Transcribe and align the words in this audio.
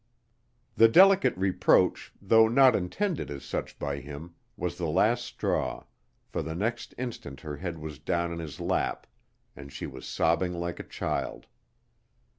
The 0.77 0.87
delicate 0.87 1.37
reproach, 1.37 2.11
though 2.19 2.47
not 2.47 2.75
intended 2.75 3.29
as 3.29 3.45
such 3.45 3.77
by 3.77 3.97
him, 3.99 4.33
was 4.57 4.79
the 4.79 4.87
last 4.89 5.23
straw, 5.23 5.83
for 6.27 6.41
the 6.41 6.55
next 6.55 6.95
instant 6.97 7.41
her 7.41 7.57
head 7.57 7.77
was 7.77 7.99
down 7.99 8.33
in 8.33 8.39
his 8.39 8.59
lap 8.59 9.05
and 9.55 9.71
she 9.71 9.85
was 9.85 10.07
sobbing 10.07 10.53
like 10.59 10.79
a 10.79 10.83
child. 10.89 11.45